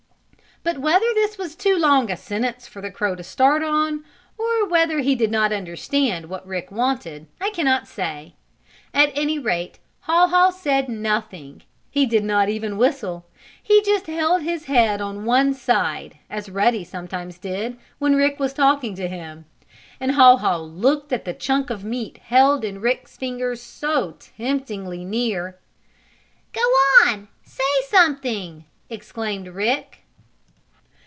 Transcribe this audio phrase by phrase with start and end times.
[0.71, 4.05] '"But whether this was too long a sentence for the crow to start on,
[4.37, 8.35] or whether he did not understand what Rick wanted I can not say.
[8.93, 11.63] At any rate Haw Haw said nothing.
[11.89, 13.27] He did not even whistle.
[13.63, 18.53] He just held his head on one side, as Ruddy sometimes did when Rick was
[18.53, 19.45] talking to him,
[19.99, 25.03] and Haw Haw looked at the chunk of meat held in Rick's fingers so temptingly
[25.03, 25.57] near.
[26.53, 26.61] "Go
[27.07, 27.29] on!
[27.41, 29.97] Say something!" exclaimed Rick.